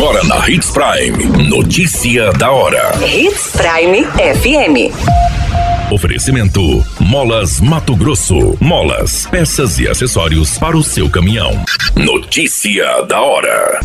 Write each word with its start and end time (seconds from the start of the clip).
Agora 0.00 0.24
na 0.24 0.48
Hits 0.48 0.70
Prime. 0.70 1.46
Notícia 1.46 2.32
da 2.32 2.50
hora. 2.50 2.90
Hits 3.06 3.52
Prime 3.52 4.02
FM. 4.06 5.92
Oferecimento: 5.92 6.82
Molas 6.98 7.60
Mato 7.60 7.94
Grosso. 7.94 8.56
Molas, 8.58 9.26
peças 9.26 9.78
e 9.78 9.86
acessórios 9.86 10.56
para 10.56 10.74
o 10.74 10.82
seu 10.82 11.10
caminhão. 11.10 11.50
Notícia 11.94 13.02
da 13.02 13.20
hora. 13.20 13.78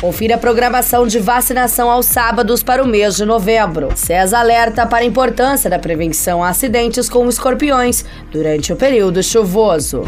Confira 0.00 0.34
a 0.34 0.38
programação 0.38 1.06
de 1.06 1.20
vacinação 1.20 1.92
aos 1.92 2.06
sábados 2.06 2.64
para 2.64 2.82
o 2.82 2.88
mês 2.88 3.14
de 3.14 3.24
novembro. 3.24 3.90
César 3.94 4.40
alerta 4.40 4.84
para 4.84 5.04
a 5.04 5.06
importância 5.06 5.70
da 5.70 5.78
prevenção 5.78 6.42
a 6.42 6.48
acidentes 6.48 7.08
com 7.08 7.28
escorpiões 7.28 8.04
durante 8.32 8.72
o 8.72 8.76
período 8.76 9.22
chuvoso. 9.22 10.02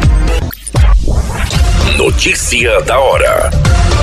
Notícia 1.96 2.82
da 2.82 2.98
hora. 2.98 3.67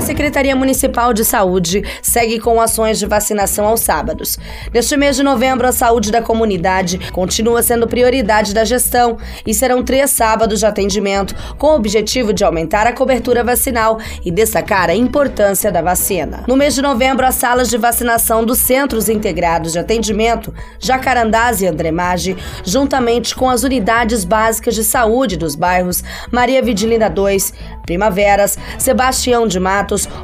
A 0.00 0.02
Secretaria 0.02 0.56
Municipal 0.56 1.12
de 1.12 1.26
Saúde 1.26 1.84
segue 2.00 2.40
com 2.40 2.58
ações 2.58 2.98
de 2.98 3.04
vacinação 3.04 3.66
aos 3.66 3.80
sábados. 3.80 4.38
Neste 4.72 4.96
mês 4.96 5.14
de 5.14 5.22
novembro, 5.22 5.68
a 5.68 5.72
saúde 5.72 6.10
da 6.10 6.22
comunidade 6.22 6.98
continua 7.12 7.62
sendo 7.62 7.86
prioridade 7.86 8.54
da 8.54 8.64
gestão 8.64 9.18
e 9.46 9.52
serão 9.52 9.84
três 9.84 10.10
sábados 10.10 10.60
de 10.60 10.64
atendimento 10.64 11.36
com 11.58 11.66
o 11.66 11.74
objetivo 11.74 12.32
de 12.32 12.42
aumentar 12.42 12.86
a 12.86 12.94
cobertura 12.94 13.44
vacinal 13.44 13.98
e 14.24 14.30
destacar 14.30 14.88
a 14.88 14.94
importância 14.94 15.70
da 15.70 15.82
vacina. 15.82 16.44
No 16.48 16.56
mês 16.56 16.74
de 16.74 16.80
novembro, 16.80 17.26
as 17.26 17.34
salas 17.34 17.68
de 17.68 17.76
vacinação 17.76 18.42
dos 18.42 18.56
Centros 18.56 19.06
Integrados 19.10 19.72
de 19.72 19.80
Atendimento, 19.80 20.54
Jacarandás 20.78 21.60
e 21.60 21.66
Andremage, 21.66 22.38
juntamente 22.64 23.34
com 23.34 23.50
as 23.50 23.64
unidades 23.64 24.24
básicas 24.24 24.74
de 24.74 24.82
saúde 24.82 25.36
dos 25.36 25.54
bairros 25.54 26.02
Maria 26.32 26.62
Vidilina 26.62 27.10
2, 27.10 27.52
Primaveras, 27.84 28.56
Sebastião 28.78 29.46
de 29.46 29.58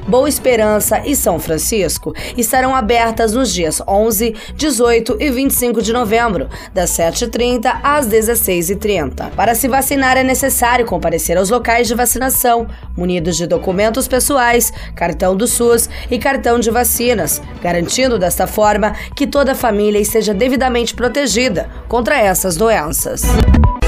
Boa 0.06 0.28
Esperança 0.28 1.02
e 1.04 1.16
São 1.16 1.38
Francisco 1.38 2.14
estarão 2.36 2.74
abertas 2.74 3.32
nos 3.32 3.52
dias 3.52 3.82
11, 3.86 4.34
18 4.54 5.16
e 5.18 5.30
25 5.30 5.82
de 5.82 5.92
novembro, 5.92 6.48
das 6.72 6.90
7h30 6.90 7.80
às 7.82 8.06
16h30. 8.06 9.30
Para 9.30 9.54
se 9.54 9.68
vacinar 9.68 10.16
é 10.16 10.22
necessário 10.22 10.86
comparecer 10.86 11.36
aos 11.36 11.50
locais 11.50 11.88
de 11.88 11.94
vacinação, 11.94 12.66
munidos 12.96 13.36
de 13.36 13.46
documentos 13.46 14.06
pessoais, 14.06 14.72
cartão 14.94 15.36
do 15.36 15.46
SUS 15.46 15.88
e 16.10 16.18
cartão 16.18 16.58
de 16.58 16.70
vacinas, 16.70 17.40
garantindo 17.62 18.18
desta 18.18 18.46
forma 18.46 18.94
que 19.14 19.26
toda 19.26 19.52
a 19.52 19.54
família 19.54 19.98
esteja 19.98 20.32
devidamente 20.32 20.94
protegida 20.94 21.68
contra 21.88 22.20
essas 22.20 22.56
doenças. 22.56 23.22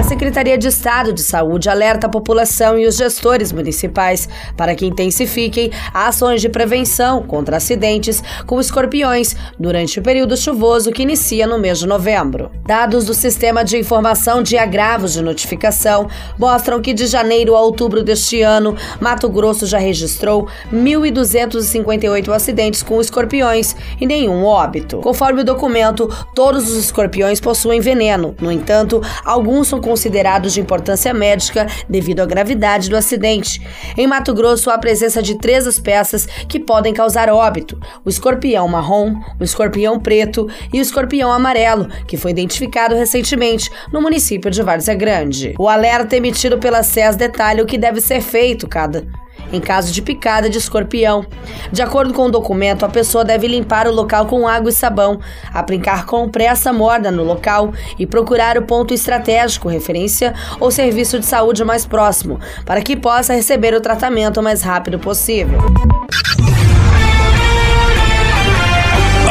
A 0.00 0.02
Secretaria 0.02 0.56
de 0.56 0.66
Estado 0.66 1.12
de 1.12 1.22
Saúde 1.22 1.68
alerta 1.68 2.06
a 2.06 2.10
população 2.10 2.78
e 2.78 2.86
os 2.86 2.96
gestores 2.96 3.52
municipais 3.52 4.26
para 4.56 4.74
que 4.74 4.86
intensifiquem 4.86 5.70
ações 5.92 6.40
de 6.40 6.48
prevenção 6.48 7.22
contra 7.22 7.58
acidentes 7.58 8.22
com 8.46 8.58
escorpiões 8.58 9.36
durante 9.58 10.00
o 10.00 10.02
período 10.02 10.38
chuvoso 10.38 10.90
que 10.90 11.02
inicia 11.02 11.46
no 11.46 11.58
mês 11.58 11.80
de 11.80 11.86
novembro. 11.86 12.50
Dados 12.66 13.04
do 13.04 13.12
Sistema 13.12 13.62
de 13.62 13.76
Informação 13.76 14.42
de 14.42 14.56
Agravos 14.56 15.12
de 15.12 15.22
Notificação 15.22 16.08
mostram 16.38 16.80
que 16.80 16.94
de 16.94 17.06
janeiro 17.06 17.54
a 17.54 17.60
outubro 17.60 18.02
deste 18.02 18.40
ano, 18.40 18.74
Mato 19.00 19.28
Grosso 19.28 19.66
já 19.66 19.78
registrou 19.78 20.48
1.258 20.72 22.32
acidentes 22.32 22.82
com 22.82 23.02
escorpiões 23.02 23.76
e 24.00 24.06
nenhum 24.06 24.46
óbito. 24.46 24.96
Conforme 25.00 25.42
o 25.42 25.44
documento, 25.44 26.08
todos 26.34 26.70
os 26.70 26.84
escorpiões 26.84 27.38
possuem 27.38 27.82
veneno. 27.82 28.34
No 28.40 28.50
entanto, 28.50 29.02
alguns 29.22 29.68
são 29.68 29.89
considerados 29.90 30.52
de 30.52 30.60
importância 30.60 31.12
médica 31.12 31.66
devido 31.88 32.20
à 32.20 32.26
gravidade 32.26 32.88
do 32.88 32.96
acidente. 32.96 33.60
Em 33.98 34.06
Mato 34.06 34.32
Grosso, 34.32 34.70
há 34.70 34.74
a 34.74 34.78
presença 34.78 35.20
de 35.20 35.36
três 35.36 35.66
espécies 35.66 36.26
que 36.48 36.60
podem 36.60 36.94
causar 36.94 37.28
óbito: 37.28 37.76
o 38.04 38.08
escorpião 38.08 38.68
marrom, 38.68 39.16
o 39.40 39.42
escorpião 39.42 39.98
preto 39.98 40.48
e 40.72 40.78
o 40.78 40.82
escorpião 40.82 41.32
amarelo, 41.32 41.88
que 42.06 42.16
foi 42.16 42.30
identificado 42.30 42.94
recentemente 42.94 43.68
no 43.92 44.00
município 44.00 44.48
de 44.48 44.62
Várzea 44.62 44.94
Grande. 44.94 45.54
O 45.58 45.68
alerta 45.68 46.14
emitido 46.14 46.58
pela 46.58 46.84
SES 46.84 47.16
detalha 47.16 47.64
o 47.64 47.66
que 47.66 47.76
deve 47.76 48.00
ser 48.00 48.20
feito 48.20 48.68
cada 48.68 49.04
em 49.52 49.60
caso 49.60 49.92
de 49.92 50.02
picada 50.02 50.48
de 50.48 50.58
escorpião. 50.58 51.24
De 51.72 51.82
acordo 51.82 52.12
com 52.12 52.26
o 52.26 52.30
documento, 52.30 52.84
a 52.84 52.88
pessoa 52.88 53.24
deve 53.24 53.46
limpar 53.46 53.86
o 53.86 53.92
local 53.92 54.26
com 54.26 54.46
água 54.46 54.70
e 54.70 54.72
sabão, 54.72 55.20
aplicar 55.52 56.06
compressa 56.06 56.72
morna 56.72 57.10
no 57.10 57.24
local 57.24 57.72
e 57.98 58.06
procurar 58.06 58.56
o 58.58 58.62
ponto 58.62 58.94
estratégico, 58.94 59.68
referência 59.68 60.34
ou 60.58 60.70
serviço 60.70 61.18
de 61.18 61.26
saúde 61.26 61.64
mais 61.64 61.86
próximo, 61.86 62.38
para 62.64 62.80
que 62.80 62.96
possa 62.96 63.34
receber 63.34 63.74
o 63.74 63.80
tratamento 63.80 64.40
o 64.40 64.42
mais 64.42 64.62
rápido 64.62 64.98
possível. 64.98 65.58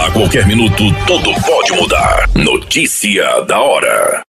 A 0.06 0.12
qualquer 0.12 0.46
minuto, 0.47 0.84
tudo 1.06 1.31
pode 1.41 1.74
mudar. 1.74 2.30
Notícia 2.36 3.41
da 3.46 3.59
hora. 3.59 4.29